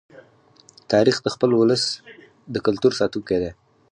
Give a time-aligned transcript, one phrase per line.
[0.91, 1.83] تاریخ د خپل ولس
[2.53, 3.51] د کلتور ساتونکی دی.